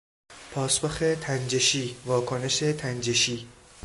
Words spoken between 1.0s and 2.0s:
تنجشی،